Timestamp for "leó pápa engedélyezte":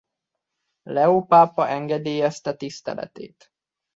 0.83-2.53